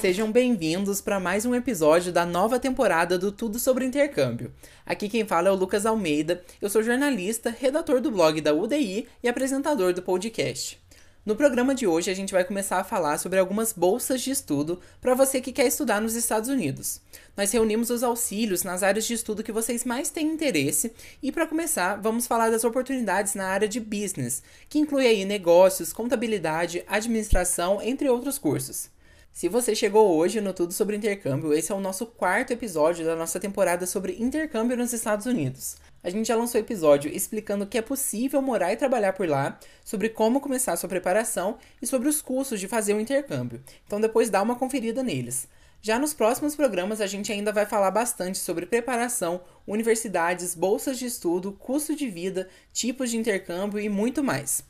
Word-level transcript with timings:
Sejam 0.00 0.32
bem-vindos 0.32 1.02
para 1.02 1.20
mais 1.20 1.44
um 1.44 1.54
episódio 1.54 2.10
da 2.10 2.24
nova 2.24 2.58
temporada 2.58 3.18
do 3.18 3.30
Tudo 3.30 3.58
sobre 3.58 3.84
Intercâmbio. 3.84 4.50
Aqui 4.86 5.10
quem 5.10 5.26
fala 5.26 5.48
é 5.48 5.52
o 5.52 5.54
Lucas 5.54 5.84
Almeida, 5.84 6.42
eu 6.58 6.70
sou 6.70 6.82
jornalista, 6.82 7.50
redator 7.50 8.00
do 8.00 8.10
blog 8.10 8.40
da 8.40 8.54
UDI 8.54 9.06
e 9.22 9.28
apresentador 9.28 9.92
do 9.92 10.00
podcast. 10.00 10.80
No 11.22 11.36
programa 11.36 11.74
de 11.74 11.86
hoje, 11.86 12.10
a 12.10 12.14
gente 12.14 12.32
vai 12.32 12.44
começar 12.44 12.78
a 12.78 12.84
falar 12.84 13.18
sobre 13.18 13.38
algumas 13.38 13.74
bolsas 13.74 14.22
de 14.22 14.30
estudo 14.30 14.80
para 15.02 15.14
você 15.14 15.38
que 15.38 15.52
quer 15.52 15.66
estudar 15.66 16.00
nos 16.00 16.14
Estados 16.14 16.48
Unidos. 16.48 17.02
Nós 17.36 17.52
reunimos 17.52 17.90
os 17.90 18.02
auxílios 18.02 18.62
nas 18.62 18.82
áreas 18.82 19.04
de 19.04 19.12
estudo 19.12 19.42
que 19.42 19.52
vocês 19.52 19.84
mais 19.84 20.08
têm 20.08 20.28
interesse 20.28 20.94
e, 21.22 21.30
para 21.30 21.46
começar, 21.46 21.96
vamos 21.96 22.26
falar 22.26 22.50
das 22.50 22.64
oportunidades 22.64 23.34
na 23.34 23.48
área 23.48 23.68
de 23.68 23.78
business, 23.78 24.42
que 24.66 24.78
inclui 24.78 25.06
aí 25.06 25.26
negócios, 25.26 25.92
contabilidade, 25.92 26.82
administração, 26.88 27.82
entre 27.82 28.08
outros 28.08 28.38
cursos. 28.38 28.88
Se 29.32 29.48
você 29.48 29.74
chegou 29.74 30.16
hoje 30.16 30.40
no 30.40 30.52
Tudo 30.52 30.72
sobre 30.72 30.96
Intercâmbio, 30.96 31.54
esse 31.54 31.72
é 31.72 31.74
o 31.74 31.80
nosso 31.80 32.04
quarto 32.04 32.52
episódio 32.52 33.06
da 33.06 33.16
nossa 33.16 33.40
temporada 33.40 33.86
sobre 33.86 34.16
intercâmbio 34.20 34.76
nos 34.76 34.92
Estados 34.92 35.24
Unidos. 35.24 35.76
A 36.02 36.10
gente 36.10 36.26
já 36.26 36.36
lançou 36.36 36.60
episódio 36.60 37.10
explicando 37.10 37.66
que 37.66 37.78
é 37.78 37.82
possível 37.82 38.42
morar 38.42 38.72
e 38.72 38.76
trabalhar 38.76 39.12
por 39.14 39.28
lá, 39.28 39.58
sobre 39.84 40.10
como 40.10 40.40
começar 40.40 40.76
sua 40.76 40.88
preparação 40.88 41.56
e 41.80 41.86
sobre 41.86 42.08
os 42.08 42.20
custos 42.20 42.60
de 42.60 42.68
fazer 42.68 42.92
o 42.92 43.00
intercâmbio. 43.00 43.62
Então 43.86 44.00
depois 44.00 44.28
dá 44.28 44.42
uma 44.42 44.56
conferida 44.56 45.02
neles. 45.02 45.48
Já 45.80 45.98
nos 45.98 46.12
próximos 46.12 46.54
programas 46.54 47.00
a 47.00 47.06
gente 47.06 47.32
ainda 47.32 47.52
vai 47.52 47.64
falar 47.64 47.90
bastante 47.90 48.36
sobre 48.36 48.66
preparação, 48.66 49.40
universidades, 49.66 50.54
bolsas 50.54 50.98
de 50.98 51.06
estudo, 51.06 51.52
custo 51.52 51.96
de 51.96 52.10
vida, 52.10 52.48
tipos 52.72 53.10
de 53.10 53.16
intercâmbio 53.16 53.80
e 53.80 53.88
muito 53.88 54.22
mais. 54.22 54.62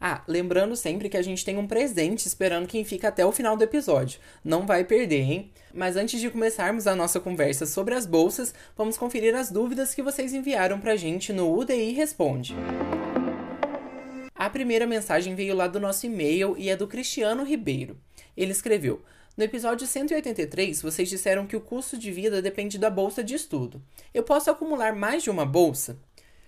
Ah, 0.00 0.22
lembrando 0.28 0.76
sempre 0.76 1.08
que 1.08 1.16
a 1.16 1.22
gente 1.22 1.44
tem 1.44 1.56
um 1.56 1.66
presente 1.66 2.26
esperando 2.26 2.68
quem 2.68 2.84
fica 2.84 3.08
até 3.08 3.24
o 3.24 3.32
final 3.32 3.56
do 3.56 3.64
episódio. 3.64 4.20
Não 4.44 4.66
vai 4.66 4.84
perder, 4.84 5.22
hein? 5.22 5.50
Mas 5.72 5.96
antes 5.96 6.20
de 6.20 6.30
começarmos 6.30 6.86
a 6.86 6.94
nossa 6.94 7.18
conversa 7.18 7.64
sobre 7.64 7.94
as 7.94 8.04
bolsas, 8.04 8.54
vamos 8.76 8.98
conferir 8.98 9.34
as 9.34 9.50
dúvidas 9.50 9.94
que 9.94 10.02
vocês 10.02 10.34
enviaram 10.34 10.78
pra 10.78 10.96
gente 10.96 11.32
no 11.32 11.50
UDI 11.56 11.92
Responde. 11.92 12.54
A 14.34 14.50
primeira 14.50 14.86
mensagem 14.86 15.34
veio 15.34 15.56
lá 15.56 15.66
do 15.66 15.80
nosso 15.80 16.04
e-mail 16.04 16.54
e 16.58 16.68
é 16.68 16.76
do 16.76 16.86
Cristiano 16.86 17.42
Ribeiro. 17.42 17.98
Ele 18.36 18.52
escreveu: 18.52 19.02
No 19.34 19.42
episódio 19.42 19.86
183, 19.86 20.82
vocês 20.82 21.08
disseram 21.08 21.46
que 21.46 21.56
o 21.56 21.60
custo 21.60 21.96
de 21.96 22.12
vida 22.12 22.42
depende 22.42 22.78
da 22.78 22.90
bolsa 22.90 23.24
de 23.24 23.34
estudo. 23.34 23.82
Eu 24.12 24.22
posso 24.22 24.50
acumular 24.50 24.94
mais 24.94 25.22
de 25.22 25.30
uma 25.30 25.46
bolsa? 25.46 25.98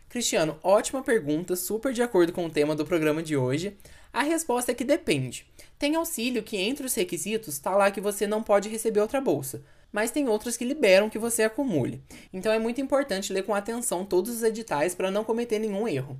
Cristiano, 0.08 0.58
ótima 0.62 1.02
pergunta, 1.02 1.54
super 1.54 1.92
de 1.92 2.02
acordo 2.02 2.32
com 2.32 2.46
o 2.46 2.50
tema 2.50 2.74
do 2.74 2.86
programa 2.86 3.22
de 3.22 3.36
hoje. 3.36 3.76
A 4.10 4.22
resposta 4.22 4.72
é 4.72 4.74
que 4.74 4.82
depende. 4.82 5.46
Tem 5.78 5.96
auxílio 5.96 6.42
que, 6.42 6.56
entre 6.56 6.86
os 6.86 6.94
requisitos, 6.94 7.54
está 7.54 7.76
lá 7.76 7.90
que 7.90 8.00
você 8.00 8.26
não 8.26 8.42
pode 8.42 8.70
receber 8.70 9.00
outra 9.00 9.20
bolsa, 9.20 9.62
mas 9.92 10.10
tem 10.10 10.26
outros 10.26 10.56
que 10.56 10.64
liberam 10.64 11.10
que 11.10 11.18
você 11.18 11.42
acumule. 11.42 12.02
Então 12.32 12.50
é 12.50 12.58
muito 12.58 12.80
importante 12.80 13.34
ler 13.34 13.42
com 13.42 13.54
atenção 13.54 14.02
todos 14.02 14.34
os 14.34 14.42
editais 14.42 14.94
para 14.94 15.10
não 15.10 15.24
cometer 15.24 15.58
nenhum 15.58 15.86
erro. 15.86 16.18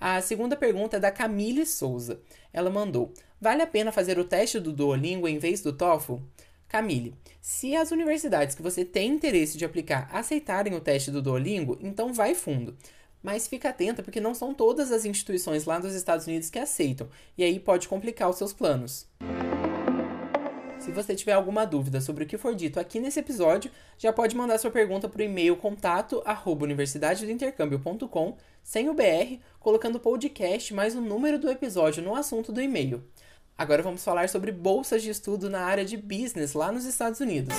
A 0.00 0.20
segunda 0.20 0.56
pergunta 0.56 0.96
é 0.96 1.00
da 1.00 1.10
Camille 1.10 1.66
Souza. 1.66 2.20
Ela 2.52 2.70
mandou: 2.70 3.12
Vale 3.40 3.60
a 3.60 3.66
pena 3.66 3.90
fazer 3.90 4.20
o 4.20 4.24
teste 4.24 4.60
do 4.60 4.72
Duolingo 4.72 5.26
em 5.26 5.38
vez 5.38 5.60
do 5.60 5.72
TOEFL? 5.72 6.18
Camille, 6.68 7.16
se 7.40 7.74
as 7.74 7.90
universidades 7.90 8.54
que 8.54 8.62
você 8.62 8.84
tem 8.84 9.10
interesse 9.10 9.58
de 9.58 9.64
aplicar 9.64 10.08
aceitarem 10.12 10.72
o 10.74 10.80
teste 10.80 11.10
do 11.10 11.20
Duolingo, 11.20 11.76
então 11.82 12.14
vai 12.14 12.32
fundo. 12.32 12.76
Mas 13.22 13.46
fica 13.46 13.68
atenta 13.70 14.02
porque 14.02 14.20
não 14.20 14.34
são 14.34 14.54
todas 14.54 14.90
as 14.92 15.04
instituições 15.04 15.64
lá 15.64 15.78
dos 15.78 15.94
Estados 15.94 16.26
Unidos 16.26 16.50
que 16.50 16.58
aceitam, 16.58 17.08
e 17.36 17.44
aí 17.44 17.60
pode 17.60 17.88
complicar 17.88 18.30
os 18.30 18.36
seus 18.36 18.52
planos. 18.52 19.06
Se 20.80 20.90
você 20.90 21.14
tiver 21.14 21.34
alguma 21.34 21.66
dúvida 21.66 22.00
sobre 22.00 22.24
o 22.24 22.26
que 22.26 22.38
for 22.38 22.54
dito 22.54 22.80
aqui 22.80 22.98
nesse 22.98 23.20
episódio, 23.20 23.70
já 23.98 24.12
pode 24.12 24.34
mandar 24.34 24.58
sua 24.58 24.70
pergunta 24.70 25.08
para 25.08 25.20
o 25.20 25.24
e-mail 25.24 25.54
contato 25.56 26.22
universidadedointercâmbio.com 26.46 28.36
sem 28.62 28.88
o 28.88 28.94
BR, 28.94 29.38
colocando 29.58 30.00
podcast 30.00 30.72
mais 30.72 30.96
o 30.96 31.00
número 31.00 31.38
do 31.38 31.50
episódio 31.50 32.02
no 32.02 32.14
assunto 32.14 32.50
do 32.50 32.62
e-mail. 32.62 33.04
Agora 33.58 33.82
vamos 33.82 34.02
falar 34.02 34.30
sobre 34.30 34.50
bolsas 34.50 35.02
de 35.02 35.10
estudo 35.10 35.50
na 35.50 35.60
área 35.60 35.84
de 35.84 35.98
business 35.98 36.54
lá 36.54 36.72
nos 36.72 36.86
Estados 36.86 37.20
Unidos. 37.20 37.54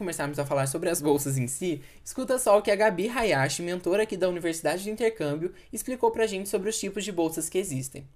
Começarmos 0.00 0.38
a 0.38 0.46
falar 0.46 0.66
sobre 0.66 0.88
as 0.88 1.02
bolsas 1.02 1.36
em 1.36 1.46
si, 1.46 1.82
escuta 2.02 2.38
só 2.38 2.56
o 2.56 2.62
que 2.62 2.70
a 2.70 2.74
Gabi 2.74 3.06
Hayashi, 3.06 3.60
mentora 3.60 4.04
aqui 4.04 4.16
da 4.16 4.30
Universidade 4.30 4.82
de 4.82 4.90
Intercâmbio, 4.90 5.52
explicou 5.70 6.10
pra 6.10 6.26
gente 6.26 6.48
sobre 6.48 6.70
os 6.70 6.80
tipos 6.80 7.04
de 7.04 7.12
bolsas 7.12 7.50
que 7.50 7.58
existem. 7.58 8.08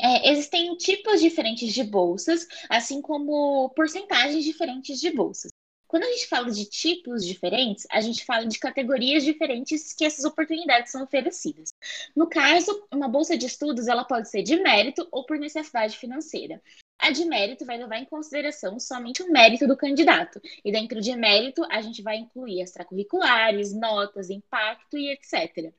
É, 0.00 0.30
existem 0.32 0.74
tipos 0.76 1.20
diferentes 1.20 1.74
de 1.74 1.84
bolsas, 1.84 2.48
assim 2.70 3.02
como 3.02 3.68
porcentagens 3.76 4.42
diferentes 4.42 4.98
de 4.98 5.10
bolsas. 5.10 5.50
Quando 5.86 6.04
a 6.04 6.10
gente 6.12 6.28
fala 6.28 6.50
de 6.50 6.64
tipos 6.64 7.26
diferentes, 7.26 7.86
a 7.90 8.00
gente 8.00 8.24
fala 8.24 8.46
de 8.46 8.58
categorias 8.58 9.22
diferentes 9.22 9.92
que 9.92 10.06
essas 10.06 10.24
oportunidades 10.24 10.92
são 10.92 11.02
oferecidas. 11.02 11.74
No 12.16 12.26
caso, 12.26 12.86
uma 12.90 13.08
bolsa 13.08 13.36
de 13.36 13.44
estudos 13.44 13.86
ela 13.86 14.04
pode 14.04 14.30
ser 14.30 14.42
de 14.42 14.56
mérito 14.56 15.06
ou 15.12 15.26
por 15.26 15.38
necessidade 15.38 15.98
financeira. 15.98 16.62
A 16.98 17.10
de 17.10 17.24
mérito 17.24 17.64
vai 17.64 17.78
levar 17.78 17.98
em 17.98 18.04
consideração 18.04 18.78
somente 18.80 19.22
o 19.22 19.30
mérito 19.30 19.66
do 19.66 19.76
candidato. 19.76 20.40
E 20.64 20.72
dentro 20.72 21.00
de 21.00 21.14
mérito, 21.14 21.64
a 21.70 21.80
gente 21.80 22.02
vai 22.02 22.16
incluir 22.16 22.60
extracurriculares, 22.60 23.72
notas, 23.72 24.30
impacto 24.30 24.98
e 24.98 25.12
etc. 25.12 25.72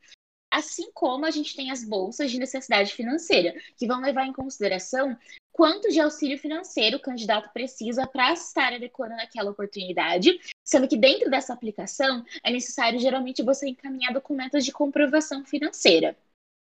Assim 0.49 0.89
como 0.93 1.25
a 1.25 1.31
gente 1.31 1.55
tem 1.55 1.69
as 1.69 1.83
bolsas 1.83 2.31
de 2.31 2.39
necessidade 2.39 2.93
financeira, 2.93 3.53
que 3.77 3.85
vão 3.85 4.01
levar 4.01 4.25
em 4.25 4.33
consideração 4.33 5.15
quanto 5.51 5.89
de 5.89 5.99
auxílio 5.99 6.39
financeiro 6.39 6.97
o 6.97 7.01
candidato 7.01 7.51
precisa 7.51 8.07
para 8.07 8.31
estar 8.31 8.73
adequando 8.73 9.15
naquela 9.15 9.51
oportunidade, 9.51 10.39
sendo 10.63 10.87
que 10.87 10.97
dentro 10.97 11.29
dessa 11.29 11.53
aplicação 11.53 12.23
é 12.43 12.49
necessário 12.49 12.97
geralmente 12.97 13.43
você 13.43 13.67
encaminhar 13.67 14.13
documentos 14.13 14.63
de 14.63 14.71
comprovação 14.71 15.45
financeira. 15.45 16.17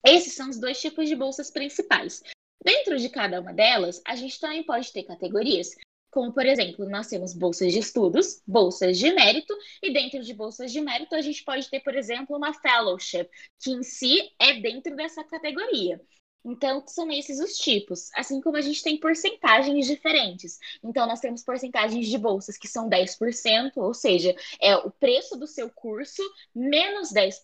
Esses 0.04 0.34
são 0.34 0.50
os 0.50 0.58
dois 0.58 0.80
tipos 0.80 1.08
de 1.08 1.14
bolsas 1.14 1.50
principais. 1.50 2.22
Dentro 2.64 2.96
de 2.98 3.08
cada 3.08 3.40
uma 3.40 3.52
delas, 3.52 4.00
a 4.06 4.14
gente 4.14 4.38
também 4.38 4.62
pode 4.62 4.92
ter 4.92 5.02
categorias, 5.02 5.74
como 6.12 6.32
por 6.32 6.44
exemplo, 6.44 6.88
nós 6.88 7.08
temos 7.08 7.34
bolsas 7.34 7.72
de 7.72 7.78
estudos, 7.78 8.42
bolsas 8.46 8.98
de 8.98 9.10
mérito, 9.12 9.56
e 9.82 9.92
dentro 9.92 10.22
de 10.22 10.34
bolsas 10.34 10.70
de 10.70 10.80
mérito, 10.80 11.14
a 11.14 11.22
gente 11.22 11.42
pode 11.42 11.68
ter, 11.70 11.80
por 11.80 11.96
exemplo, 11.96 12.36
uma 12.36 12.52
fellowship, 12.52 13.28
que 13.60 13.70
em 13.70 13.82
si 13.82 14.30
é 14.38 14.60
dentro 14.60 14.94
dessa 14.94 15.24
categoria. 15.24 15.98
Então, 16.44 16.82
são 16.86 17.10
esses 17.10 17.38
os 17.38 17.56
tipos. 17.56 18.10
Assim 18.14 18.40
como 18.40 18.56
a 18.56 18.60
gente 18.60 18.82
tem 18.82 18.96
porcentagens 18.96 19.86
diferentes. 19.86 20.58
Então, 20.82 21.06
nós 21.06 21.20
temos 21.20 21.42
porcentagens 21.42 22.08
de 22.08 22.18
bolsas 22.18 22.58
que 22.58 22.68
são 22.68 22.88
10%, 22.88 23.72
ou 23.76 23.94
seja, 23.94 24.34
é 24.60 24.76
o 24.76 24.90
preço 24.90 25.36
do 25.36 25.46
seu 25.46 25.70
curso 25.70 26.22
menos 26.54 27.12
10%, 27.12 27.36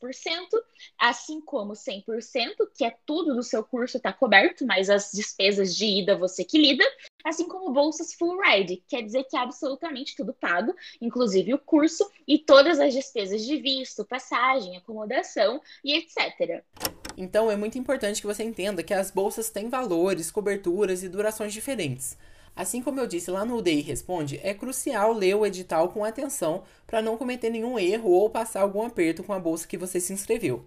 assim 0.99 1.41
como 1.41 1.73
100%, 1.73 2.69
que 2.77 2.85
é 2.85 2.97
tudo 3.07 3.35
do 3.35 3.43
seu 3.43 3.63
curso 3.63 3.97
está 3.97 4.13
coberto, 4.13 4.67
mas 4.67 4.91
as 4.91 5.11
despesas 5.13 5.75
de 5.77 5.87
ida 5.87 6.17
você 6.17 6.45
que 6.45 6.59
lida. 6.59 6.85
Assim 7.25 7.47
como 7.47 7.73
bolsas 7.73 8.15
full 8.15 8.41
ride, 8.41 8.83
quer 8.89 9.03
dizer 9.03 9.25
que 9.25 9.37
é 9.37 9.41
absolutamente 9.41 10.17
tudo 10.17 10.33
pago, 10.33 10.75
inclusive 11.01 11.55
o 11.55 11.59
curso 11.59 12.09
e 12.27 12.39
todas 12.39 12.81
as 12.81 12.95
despesas 12.95 13.45
de 13.45 13.57
visto, 13.57 14.05
passagem, 14.05 14.77
acomodação 14.77 15.61
e 15.85 15.95
etc. 15.95 16.65
Então 17.21 17.51
é 17.51 17.57
muito 17.57 17.77
importante 17.77 18.21
que 18.21 18.29
você 18.29 18.45
entenda 18.45 18.81
que 18.81 18.95
as 18.95 19.11
bolsas 19.11 19.51
têm 19.51 19.69
valores, 19.69 20.31
coberturas 20.31 21.03
e 21.03 21.09
durações 21.09 21.53
diferentes. 21.53 22.17
Assim 22.55 22.81
como 22.81 23.01
eu 23.01 23.09
disse 23.09 23.29
lá 23.29 23.45
no 23.45 23.57
UDI 23.57 23.81
Responde, 23.81 24.39
é 24.41 24.55
crucial 24.55 25.13
ler 25.13 25.35
o 25.35 25.45
edital 25.45 25.89
com 25.89 26.05
atenção 26.05 26.63
para 26.87 27.03
não 27.03 27.17
cometer 27.17 27.51
nenhum 27.51 27.77
erro 27.77 28.09
ou 28.09 28.31
passar 28.31 28.61
algum 28.61 28.83
aperto 28.83 29.25
com 29.25 29.33
a 29.33 29.41
bolsa 29.41 29.67
que 29.67 29.77
você 29.77 29.99
se 29.99 30.13
inscreveu. 30.13 30.65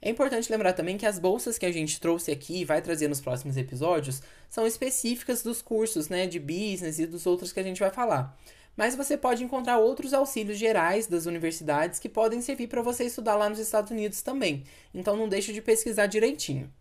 É 0.00 0.08
importante 0.08 0.50
lembrar 0.50 0.74
também 0.74 0.96
que 0.96 1.04
as 1.04 1.18
bolsas 1.18 1.58
que 1.58 1.66
a 1.66 1.72
gente 1.72 2.00
trouxe 2.00 2.30
aqui 2.30 2.60
e 2.60 2.64
vai 2.64 2.80
trazer 2.80 3.08
nos 3.08 3.20
próximos 3.20 3.56
episódios 3.56 4.22
são 4.48 4.64
específicas 4.68 5.42
dos 5.42 5.60
cursos 5.60 6.08
né, 6.08 6.24
de 6.24 6.38
business 6.38 7.00
e 7.00 7.06
dos 7.06 7.26
outros 7.26 7.52
que 7.52 7.58
a 7.58 7.64
gente 7.64 7.80
vai 7.80 7.90
falar 7.90 8.38
mas 8.80 8.96
você 8.96 9.14
pode 9.14 9.44
encontrar 9.44 9.76
outros 9.76 10.14
auxílios 10.14 10.56
gerais 10.56 11.06
das 11.06 11.26
universidades 11.26 11.98
que 11.98 12.08
podem 12.08 12.40
servir 12.40 12.66
para 12.66 12.80
você 12.80 13.04
estudar 13.04 13.36
lá 13.36 13.46
nos 13.46 13.58
Estados 13.58 13.90
Unidos 13.90 14.22
também. 14.22 14.64
Então 14.94 15.18
não 15.18 15.28
deixe 15.28 15.52
de 15.52 15.60
pesquisar 15.60 16.06
direitinho. 16.06 16.72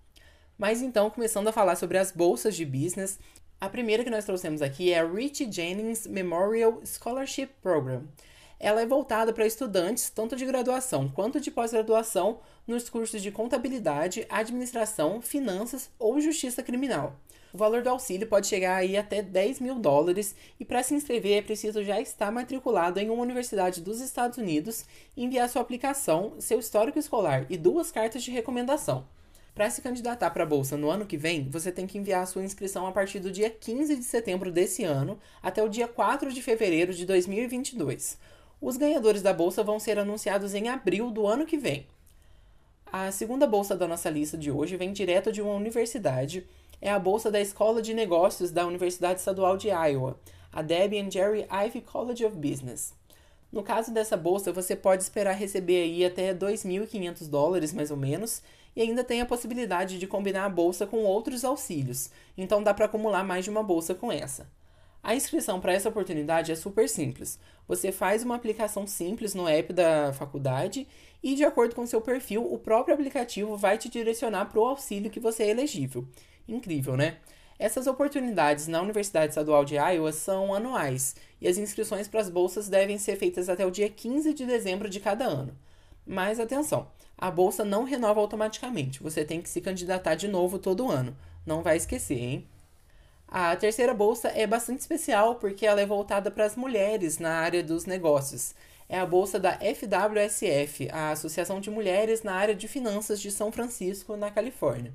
Mas 0.57 0.81
então, 0.81 1.09
começando 1.09 1.49
a 1.49 1.51
falar 1.51 1.75
sobre 1.75 1.97
as 1.97 2.09
bolsas 2.09 2.55
de 2.55 2.63
business, 2.63 3.19
a 3.59 3.67
primeira 3.67 4.01
que 4.01 4.09
nós 4.09 4.23
trouxemos 4.23 4.61
aqui 4.61 4.93
é 4.93 4.99
a 4.99 5.05
Rich 5.05 5.51
Jennings 5.51 6.07
Memorial 6.07 6.79
Scholarship 6.85 7.49
Program. 7.61 8.07
Ela 8.57 8.81
é 8.81 8.85
voltada 8.85 9.33
para 9.33 9.45
estudantes 9.45 10.09
tanto 10.09 10.37
de 10.37 10.45
graduação 10.45 11.09
quanto 11.09 11.41
de 11.41 11.51
pós-graduação 11.51 12.39
nos 12.65 12.89
cursos 12.89 13.21
de 13.21 13.29
contabilidade, 13.29 14.25
administração, 14.29 15.21
finanças 15.21 15.89
ou 15.99 16.21
justiça 16.21 16.63
criminal. 16.63 17.19
O 17.51 17.57
valor 17.57 17.81
do 17.81 17.89
auxílio 17.89 18.27
pode 18.27 18.47
chegar 18.47 18.75
aí 18.75 18.95
até 18.95 19.21
10 19.21 19.59
mil 19.59 19.75
dólares 19.79 20.35
e 20.59 20.65
para 20.65 20.83
se 20.83 20.93
inscrever 20.93 21.39
é 21.39 21.41
preciso 21.41 21.83
já 21.83 21.99
estar 21.99 22.31
matriculado 22.31 22.99
em 22.99 23.09
uma 23.09 23.23
universidade 23.23 23.81
dos 23.81 23.99
Estados 23.99 24.37
Unidos 24.37 24.85
enviar 25.17 25.49
sua 25.49 25.61
aplicação, 25.61 26.33
seu 26.39 26.59
histórico 26.59 26.99
escolar 26.99 27.45
e 27.49 27.57
duas 27.57 27.91
cartas 27.91 28.21
de 28.21 28.29
recomendação. 28.29 29.05
Para 29.55 29.69
se 29.69 29.81
candidatar 29.81 30.29
para 30.29 30.43
a 30.43 30.47
bolsa 30.47 30.77
no 30.77 30.89
ano 30.89 31.05
que 31.05 31.17
vem, 31.17 31.49
você 31.49 31.71
tem 31.71 31.87
que 31.87 31.97
enviar 31.97 32.25
sua 32.27 32.43
inscrição 32.43 32.85
a 32.85 32.91
partir 32.91 33.19
do 33.19 33.31
dia 33.31 33.49
15 33.49 33.95
de 33.95 34.03
setembro 34.03 34.51
desse 34.51 34.83
ano 34.83 35.19
até 35.41 35.61
o 35.61 35.67
dia 35.67 35.87
4 35.87 36.31
de 36.31 36.41
fevereiro 36.41 36.93
de 36.93 37.05
2022. 37.05 38.17
Os 38.61 38.77
ganhadores 38.77 39.21
da 39.21 39.33
bolsa 39.33 39.63
vão 39.63 39.79
ser 39.79 39.97
anunciados 39.97 40.53
em 40.53 40.69
abril 40.69 41.09
do 41.09 41.25
ano 41.25 41.45
que 41.45 41.57
vem. 41.57 41.87
A 42.91 43.11
segunda 43.11 43.45
bolsa 43.45 43.75
da 43.75 43.87
nossa 43.87 44.09
lista 44.09 44.37
de 44.37 44.49
hoje 44.49 44.75
vem 44.75 44.91
direto 44.91 45.31
de 45.31 45.41
uma 45.41 45.53
universidade. 45.53 46.47
É 46.81 46.89
a 46.89 46.97
bolsa 46.97 47.29
da 47.29 47.41
Escola 47.41 47.81
de 47.81 47.93
Negócios 47.93 48.51
da 48.51 48.65
Universidade 48.65 49.19
Estadual 49.19 49.57
de 49.57 49.67
Iowa, 49.67 50.17
a 50.51 50.61
Debbie 50.61 50.99
and 50.99 51.11
Jerry 51.11 51.45
Ivy 51.51 51.81
College 51.81 52.25
of 52.25 52.37
Business. 52.37 52.93
No 53.51 53.63
caso 53.63 53.93
dessa 53.93 54.15
bolsa, 54.15 54.53
você 54.53 54.75
pode 54.75 55.03
esperar 55.03 55.33
receber 55.33 55.83
aí 55.83 56.05
até 56.05 56.33
2.500 56.33 57.27
dólares, 57.27 57.73
mais 57.73 57.91
ou 57.91 57.97
menos, 57.97 58.41
e 58.75 58.81
ainda 58.81 59.03
tem 59.03 59.19
a 59.19 59.25
possibilidade 59.25 59.99
de 59.99 60.07
combinar 60.07 60.45
a 60.45 60.49
bolsa 60.49 60.87
com 60.87 60.99
outros 60.99 61.43
auxílios, 61.43 62.11
então 62.37 62.63
dá 62.63 62.73
para 62.73 62.85
acumular 62.85 63.25
mais 63.25 63.43
de 63.43 63.49
uma 63.49 63.63
bolsa 63.63 63.93
com 63.93 64.09
essa. 64.09 64.47
A 65.01 65.15
inscrição 65.15 65.59
para 65.59 65.73
essa 65.73 65.89
oportunidade 65.89 66.51
é 66.51 66.55
super 66.55 66.87
simples. 66.87 67.39
Você 67.67 67.91
faz 67.91 68.23
uma 68.23 68.35
aplicação 68.35 68.85
simples 68.85 69.33
no 69.33 69.47
app 69.47 69.73
da 69.73 70.13
faculdade 70.13 70.87
e, 71.23 71.35
de 71.35 71.43
acordo 71.43 71.73
com 71.73 71.85
seu 71.85 72.01
perfil, 72.01 72.45
o 72.51 72.57
próprio 72.57 72.93
aplicativo 72.93 73.57
vai 73.57 73.77
te 73.77 73.89
direcionar 73.89 74.45
para 74.45 74.59
o 74.59 74.65
auxílio 74.65 75.09
que 75.09 75.19
você 75.19 75.43
é 75.43 75.49
elegível. 75.49 76.05
Incrível, 76.49 76.97
né? 76.97 77.17
Essas 77.57 77.87
oportunidades 77.87 78.67
na 78.67 78.81
Universidade 78.81 79.31
Estadual 79.31 79.65
de 79.65 79.75
Iowa 79.75 80.13
são 80.13 80.53
anuais 80.53 81.15
e 81.41 81.47
as 81.47 81.57
inscrições 81.57 82.07
para 82.07 82.21
as 82.21 82.29
bolsas 82.29 82.69
devem 82.69 82.97
ser 82.97 83.17
feitas 83.17 83.49
até 83.49 83.65
o 83.65 83.71
dia 83.71 83.89
15 83.89 84.33
de 84.33 84.45
dezembro 84.45 84.89
de 84.89 84.99
cada 84.99 85.25
ano. 85.25 85.53
Mas 86.05 86.39
atenção, 86.39 86.87
a 87.17 87.29
bolsa 87.29 87.65
não 87.65 87.83
renova 87.83 88.21
automaticamente, 88.21 89.03
você 89.03 89.25
tem 89.25 89.41
que 89.41 89.49
se 89.49 89.59
candidatar 89.59 90.15
de 90.15 90.27
novo 90.27 90.57
todo 90.57 90.89
ano. 90.89 91.15
Não 91.45 91.61
vai 91.61 91.75
esquecer, 91.75 92.17
hein? 92.17 92.47
A 93.27 93.55
terceira 93.55 93.93
bolsa 93.93 94.29
é 94.29 94.47
bastante 94.47 94.79
especial 94.79 95.35
porque 95.35 95.65
ela 95.65 95.81
é 95.81 95.85
voltada 95.85 96.31
para 96.31 96.45
as 96.45 96.55
mulheres 96.55 97.19
na 97.19 97.31
área 97.39 97.61
dos 97.61 97.85
negócios. 97.85 98.55
É 98.87 98.97
a 98.97 99.05
bolsa 99.05 99.39
da 99.39 99.59
FWSF, 99.59 100.89
a 100.91 101.11
Associação 101.11 101.61
de 101.61 101.69
Mulheres 101.69 102.23
na 102.23 102.33
área 102.33 102.55
de 102.55 102.67
Finanças 102.67 103.21
de 103.21 103.29
São 103.29 103.51
Francisco, 103.51 104.17
na 104.17 104.31
Califórnia. 104.31 104.91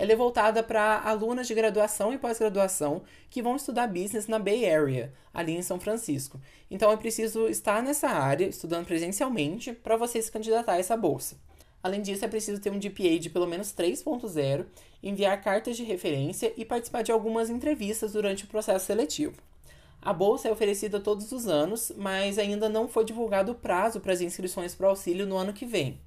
Ela 0.00 0.12
é 0.12 0.16
voltada 0.16 0.62
para 0.62 0.98
alunas 1.00 1.46
de 1.46 1.52
graduação 1.52 2.10
e 2.10 2.16
pós-graduação 2.16 3.02
que 3.28 3.42
vão 3.42 3.56
estudar 3.56 3.86
business 3.86 4.26
na 4.26 4.38
Bay 4.38 4.64
Area, 4.64 5.12
ali 5.30 5.52
em 5.52 5.60
São 5.60 5.78
Francisco. 5.78 6.40
Então 6.70 6.90
é 6.90 6.96
preciso 6.96 7.46
estar 7.48 7.82
nessa 7.82 8.08
área, 8.08 8.46
estudando 8.46 8.86
presencialmente, 8.86 9.74
para 9.74 9.98
você 9.98 10.22
se 10.22 10.32
candidatar 10.32 10.72
a 10.72 10.78
essa 10.78 10.96
bolsa. 10.96 11.36
Além 11.82 12.00
disso, 12.00 12.24
é 12.24 12.28
preciso 12.28 12.62
ter 12.62 12.70
um 12.70 12.80
GPA 12.80 13.18
de 13.18 13.28
pelo 13.28 13.46
menos 13.46 13.74
3.0, 13.74 14.64
enviar 15.02 15.38
cartas 15.42 15.76
de 15.76 15.84
referência 15.84 16.50
e 16.56 16.64
participar 16.64 17.02
de 17.02 17.12
algumas 17.12 17.50
entrevistas 17.50 18.14
durante 18.14 18.44
o 18.44 18.48
processo 18.48 18.86
seletivo. 18.86 19.36
A 20.00 20.14
bolsa 20.14 20.48
é 20.48 20.50
oferecida 20.50 20.98
todos 20.98 21.30
os 21.30 21.46
anos, 21.46 21.92
mas 21.94 22.38
ainda 22.38 22.70
não 22.70 22.88
foi 22.88 23.04
divulgado 23.04 23.52
o 23.52 23.54
prazo 23.54 24.00
para 24.00 24.14
as 24.14 24.22
inscrições 24.22 24.74
para 24.74 24.86
o 24.86 24.90
auxílio 24.90 25.26
no 25.26 25.36
ano 25.36 25.52
que 25.52 25.66
vem. 25.66 26.00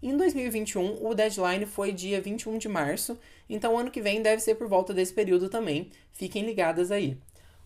Em 0.00 0.16
2021, 0.16 1.04
o 1.04 1.12
deadline 1.12 1.66
foi 1.66 1.90
dia 1.90 2.20
21 2.20 2.56
de 2.56 2.68
março, 2.68 3.18
então 3.50 3.76
ano 3.76 3.90
que 3.90 4.00
vem 4.00 4.22
deve 4.22 4.40
ser 4.40 4.54
por 4.54 4.68
volta 4.68 4.94
desse 4.94 5.12
período 5.12 5.48
também. 5.48 5.90
Fiquem 6.12 6.46
ligadas 6.46 6.92
aí. 6.92 7.18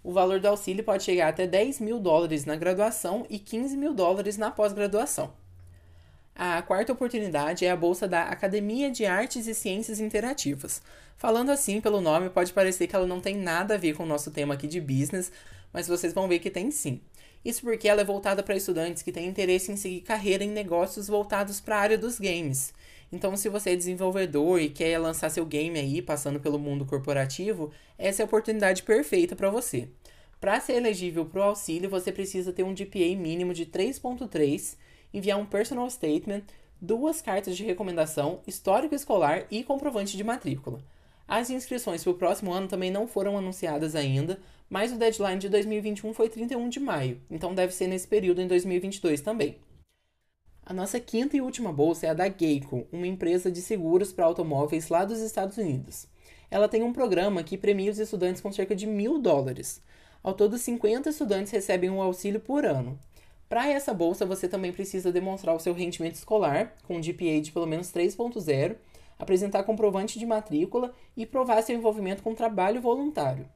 O 0.03 0.13
valor 0.13 0.41
do 0.41 0.49
auxílio 0.49 0.83
pode 0.83 1.05
chegar 1.05 1.29
até 1.29 1.47
10 1.47 1.81
mil 1.81 2.01
dólares 2.01 2.47
na 2.47 2.57
graduação 2.57 3.27
e 3.29 3.39
15 3.39 3.77
mil 3.77 3.93
dólares 3.93 4.39
na 4.39 4.51
pós-graduação. 4.51 5.35
A 6.35 6.63
quarta 6.63 6.93
oportunidade 6.93 7.67
é 7.67 7.71
a 7.71 7.77
bolsa 7.77 8.09
da 8.09 8.23
Academia 8.23 8.91
de 8.91 9.05
Artes 9.05 9.47
e 9.47 9.55
Ciências 9.55 10.01
Interativas. 10.01 10.81
Falando 11.19 11.51
assim 11.51 11.83
pelo 11.83 12.01
nome, 12.01 12.31
pode 12.31 12.53
parecer 12.55 12.87
que 12.87 12.97
ela 12.97 13.07
não 13.07 13.21
tem 13.21 13.37
nada 13.37 13.75
a 13.75 13.79
ver 13.79 13.95
com 13.95 14.05
o 14.05 14.07
nosso 14.07 14.31
tema 14.31 14.55
aqui 14.55 14.67
de 14.67 14.81
business, 14.81 15.31
mas 15.71 15.87
vocês 15.87 16.15
vão 16.15 16.27
ver 16.27 16.39
que 16.39 16.51
tem 16.51 16.71
sim. 16.71 17.01
Isso 17.45 17.63
porque 17.63 17.89
ela 17.89 18.01
é 18.01 18.05
voltada 18.05 18.43
para 18.43 18.57
estudantes 18.57 19.03
que 19.03 19.13
têm 19.13 19.27
interesse 19.27 19.73
em 19.73 19.77
seguir 19.77 20.03
carreira 20.03 20.45
em 20.45 20.51
negócios 20.51 21.09
voltados 21.09 21.61
para 21.61 21.77
a 21.77 21.81
área 21.81 21.99
dos 21.99 22.19
games. 22.19 22.73
Então, 23.13 23.37
se 23.37 23.49
você 23.49 23.71
é 23.71 23.77
desenvolvedor 23.77 24.61
e 24.61 24.71
quer 24.71 24.99
lançar 24.99 25.31
seu 25.31 25.45
game 25.45 25.79
aí, 25.79 26.01
passando 26.01 26.41
pelo 26.41 26.59
mundo 26.59 26.87
corporativo, 26.87 27.71
essa 27.99 28.23
é 28.23 28.25
a 28.25 28.27
oportunidade 28.27 28.83
perfeita 28.83 29.37
para 29.37 29.51
você. 29.51 29.89
Para 30.41 30.61
ser 30.61 30.75
elegível 30.75 31.27
para 31.27 31.41
o 31.41 31.45
auxílio, 31.45 31.91
você 31.91 32.11
precisa 32.11 32.53
ter 32.53 32.63
um 32.63 32.75
GPA 32.75 33.15
mínimo 33.17 33.53
de 33.53 33.67
3.3 33.67 34.77
enviar 35.13 35.39
um 35.39 35.45
personal 35.45 35.89
statement, 35.91 36.43
duas 36.81 37.21
cartas 37.21 37.57
de 37.57 37.65
recomendação, 37.65 38.41
histórico 38.47 38.95
escolar 38.95 39.47
e 39.51 39.63
comprovante 39.63 40.17
de 40.17 40.25
matrícula. 40.25 40.81
As 41.35 41.49
inscrições 41.49 42.05
para 42.05 42.11
o 42.11 42.15
próximo 42.15 42.53
ano 42.53 42.69
também 42.69 42.91
não 42.91 43.09
foram 43.09 43.39
anunciadas 43.39 43.95
ainda, 43.95 44.39
mas 44.69 44.93
o 44.93 44.99
deadline 44.99 45.39
de 45.41 45.49
2021 45.49 46.13
foi 46.13 46.29
31 46.29 46.69
de 46.69 46.79
maio, 46.79 47.23
então 47.31 47.55
deve 47.55 47.73
ser 47.73 47.87
nesse 47.87 48.07
período 48.07 48.43
em 48.43 48.47
2022 48.47 49.23
também. 49.23 49.57
A 50.63 50.75
nossa 50.75 51.01
quinta 51.01 51.35
e 51.35 51.41
última 51.41 51.73
bolsa 51.73 52.07
é 52.07 52.11
a 52.11 52.13
da 52.13 52.29
Geico, 52.29 52.87
uma 52.93 53.07
empresa 53.07 53.51
de 53.51 53.63
seguros 53.63 54.13
para 54.13 54.27
automóveis 54.27 54.91
lá 54.91 55.07
dos 55.07 55.21
Estados 55.21 55.57
Unidos. 55.57 56.07
Ela 56.51 56.69
tem 56.69 56.83
um 56.83 56.93
programa 56.93 57.43
que 57.43 57.57
premia 57.57 57.91
os 57.91 57.99
estudantes 57.99 58.43
com 58.43 58.53
cerca 58.53 58.77
de 58.77 58.87
mil 58.87 59.19
dólares. 59.19 59.81
Ao 60.23 60.35
todo, 60.35 60.59
50 60.59 61.09
estudantes 61.09 61.51
recebem 61.51 61.89
um 61.89 62.03
auxílio 62.03 62.41
por 62.41 62.67
ano. 62.67 62.99
Para 63.49 63.71
essa 63.71 63.95
bolsa, 63.95 64.27
você 64.27 64.47
também 64.47 64.71
precisa 64.71 65.11
demonstrar 65.11 65.57
o 65.57 65.61
seu 65.61 65.73
rendimento 65.73 66.17
escolar, 66.17 66.75
com 66.87 66.97
um 66.97 67.01
GPA 67.01 67.41
de 67.41 67.53
pelo 67.53 67.67
menos 67.67 67.89
3.0, 67.89 68.77
apresentar 69.23 69.63
comprovante 69.63 70.19
de 70.19 70.27
matrícula 70.27 70.93
e 71.17 71.25
provar 71.25 71.63
seu 71.63 71.77
envolvimento 71.77 72.23
com 72.23 72.35
trabalho 72.35 72.81
voluntário. 72.81 73.49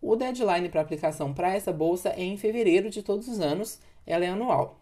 O 0.00 0.16
deadline 0.16 0.68
para 0.68 0.80
aplicação 0.80 1.32
para 1.32 1.54
essa 1.54 1.72
bolsa 1.72 2.10
é 2.10 2.22
em 2.22 2.36
fevereiro 2.36 2.90
de 2.90 3.02
todos 3.02 3.28
os 3.28 3.40
anos, 3.40 3.78
ela 4.04 4.24
é 4.24 4.28
anual. 4.28 4.80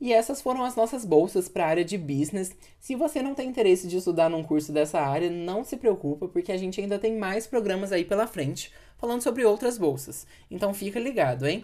E 0.00 0.14
essas 0.14 0.40
foram 0.40 0.64
as 0.64 0.74
nossas 0.74 1.04
bolsas 1.04 1.46
para 1.46 1.66
a 1.66 1.68
área 1.68 1.84
de 1.84 1.98
business. 1.98 2.56
Se 2.78 2.96
você 2.96 3.20
não 3.20 3.34
tem 3.34 3.50
interesse 3.50 3.86
de 3.86 3.98
estudar 3.98 4.30
num 4.30 4.42
curso 4.42 4.72
dessa 4.72 4.98
área, 4.98 5.28
não 5.28 5.62
se 5.62 5.76
preocupa, 5.76 6.26
porque 6.26 6.52
a 6.52 6.56
gente 6.56 6.80
ainda 6.80 6.98
tem 6.98 7.18
mais 7.18 7.46
programas 7.46 7.92
aí 7.92 8.04
pela 8.04 8.26
frente 8.26 8.72
falando 8.96 9.22
sobre 9.22 9.44
outras 9.44 9.76
bolsas. 9.76 10.26
Então 10.50 10.72
fica 10.72 10.98
ligado, 10.98 11.46
hein? 11.46 11.62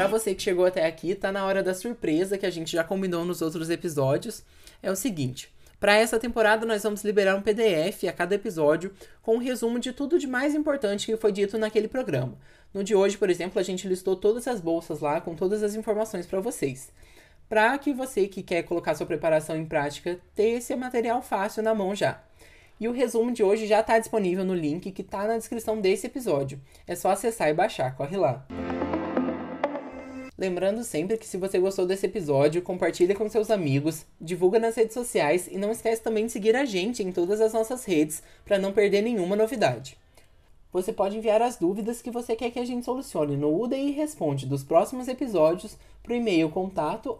Para 0.00 0.08
você 0.08 0.34
que 0.34 0.40
chegou 0.40 0.64
até 0.64 0.86
aqui, 0.86 1.14
tá 1.14 1.30
na 1.30 1.44
hora 1.44 1.62
da 1.62 1.74
surpresa 1.74 2.38
que 2.38 2.46
a 2.46 2.50
gente 2.50 2.72
já 2.72 2.82
combinou 2.82 3.22
nos 3.22 3.42
outros 3.42 3.68
episódios. 3.68 4.42
É 4.82 4.90
o 4.90 4.96
seguinte, 4.96 5.52
para 5.78 5.94
essa 5.94 6.18
temporada, 6.18 6.64
nós 6.64 6.82
vamos 6.82 7.04
liberar 7.04 7.36
um 7.36 7.42
PDF 7.42 8.04
a 8.08 8.12
cada 8.12 8.34
episódio 8.34 8.94
com 9.20 9.34
um 9.34 9.38
resumo 9.38 9.78
de 9.78 9.92
tudo 9.92 10.18
de 10.18 10.26
mais 10.26 10.54
importante 10.54 11.04
que 11.04 11.18
foi 11.18 11.30
dito 11.32 11.58
naquele 11.58 11.86
programa. 11.86 12.32
No 12.72 12.82
de 12.82 12.94
hoje, 12.94 13.18
por 13.18 13.28
exemplo, 13.28 13.60
a 13.60 13.62
gente 13.62 13.86
listou 13.86 14.16
todas 14.16 14.48
as 14.48 14.58
bolsas 14.58 15.00
lá 15.00 15.20
com 15.20 15.34
todas 15.34 15.62
as 15.62 15.74
informações 15.74 16.24
para 16.24 16.40
vocês. 16.40 16.90
Para 17.46 17.76
que 17.76 17.92
você 17.92 18.26
que 18.26 18.42
quer 18.42 18.62
colocar 18.62 18.94
sua 18.94 19.04
preparação 19.04 19.54
em 19.54 19.66
prática 19.66 20.18
ter 20.34 20.52
esse 20.52 20.74
material 20.74 21.20
fácil 21.20 21.62
na 21.62 21.74
mão 21.74 21.94
já. 21.94 22.22
E 22.80 22.88
o 22.88 22.92
resumo 22.92 23.30
de 23.32 23.42
hoje 23.42 23.66
já 23.66 23.80
está 23.80 23.98
disponível 23.98 24.46
no 24.46 24.54
link 24.54 24.90
que 24.92 25.02
está 25.02 25.26
na 25.26 25.36
descrição 25.36 25.78
desse 25.78 26.06
episódio. 26.06 26.58
É 26.86 26.94
só 26.94 27.10
acessar 27.10 27.50
e 27.50 27.52
baixar, 27.52 27.94
corre 27.94 28.16
lá. 28.16 28.46
Lembrando 30.40 30.82
sempre 30.84 31.18
que 31.18 31.26
se 31.26 31.36
você 31.36 31.58
gostou 31.58 31.84
desse 31.84 32.06
episódio, 32.06 32.62
compartilha 32.62 33.14
com 33.14 33.28
seus 33.28 33.50
amigos, 33.50 34.06
divulga 34.18 34.58
nas 34.58 34.74
redes 34.74 34.94
sociais 34.94 35.46
e 35.46 35.58
não 35.58 35.70
esquece 35.70 36.00
também 36.00 36.24
de 36.24 36.32
seguir 36.32 36.56
a 36.56 36.64
gente 36.64 37.02
em 37.02 37.12
todas 37.12 37.42
as 37.42 37.52
nossas 37.52 37.84
redes 37.84 38.22
para 38.42 38.58
não 38.58 38.72
perder 38.72 39.02
nenhuma 39.02 39.36
novidade. 39.36 39.98
Você 40.72 40.94
pode 40.94 41.18
enviar 41.18 41.42
as 41.42 41.58
dúvidas 41.58 42.00
que 42.00 42.10
você 42.10 42.34
quer 42.34 42.50
que 42.50 42.58
a 42.58 42.64
gente 42.64 42.86
solucione 42.86 43.36
no 43.36 43.54
UDI 43.54 43.90
Responde 43.90 44.46
dos 44.46 44.62
próximos 44.62 45.08
episódios 45.08 45.76
para 46.02 46.14
o 46.14 46.16
e-mail 46.16 46.48
contato 46.48 47.18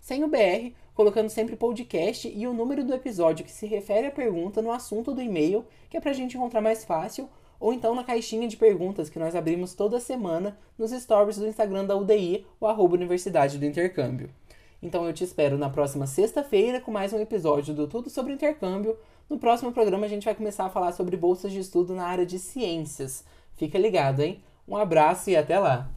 sem 0.00 0.24
o 0.24 0.28
BR, 0.28 0.72
colocando 0.94 1.28
sempre 1.28 1.56
podcast 1.56 2.26
e 2.26 2.46
o 2.46 2.54
número 2.54 2.82
do 2.82 2.94
episódio 2.94 3.44
que 3.44 3.52
se 3.52 3.66
refere 3.66 4.06
à 4.06 4.10
pergunta 4.10 4.62
no 4.62 4.72
assunto 4.72 5.12
do 5.12 5.20
e-mail, 5.20 5.62
que 5.90 5.98
é 5.98 6.00
para 6.00 6.12
a 6.12 6.14
gente 6.14 6.38
encontrar 6.38 6.62
mais 6.62 6.86
fácil, 6.86 7.28
ou 7.60 7.74
então 7.74 7.94
na 7.94 8.02
caixinha 8.02 8.48
de 8.48 8.56
perguntas 8.56 9.10
que 9.10 9.18
nós 9.18 9.36
abrimos 9.36 9.74
toda 9.74 10.00
semana 10.00 10.58
nos 10.78 10.90
stories 10.90 11.36
do 11.36 11.46
Instagram 11.46 11.84
da 11.84 11.94
UDI, 11.94 12.46
o 12.58 12.66
arroba 12.66 12.94
Universidade 12.94 13.58
do 13.58 13.66
Intercâmbio. 13.66 14.30
Então 14.82 15.06
eu 15.06 15.12
te 15.12 15.22
espero 15.22 15.58
na 15.58 15.68
próxima 15.68 16.06
sexta-feira 16.06 16.80
com 16.80 16.90
mais 16.90 17.12
um 17.12 17.20
episódio 17.20 17.74
do 17.74 17.86
Tudo 17.86 18.08
sobre 18.08 18.32
Intercâmbio. 18.32 18.96
No 19.28 19.38
próximo 19.38 19.70
programa 19.72 20.06
a 20.06 20.08
gente 20.08 20.24
vai 20.24 20.34
começar 20.34 20.64
a 20.64 20.70
falar 20.70 20.92
sobre 20.92 21.18
bolsas 21.18 21.52
de 21.52 21.60
estudo 21.60 21.94
na 21.94 22.06
área 22.06 22.24
de 22.24 22.38
ciências. 22.38 23.22
Fica 23.56 23.78
ligado, 23.78 24.20
hein? 24.20 24.42
Um 24.66 24.76
abraço 24.76 25.28
e 25.28 25.36
até 25.36 25.58
lá! 25.58 25.90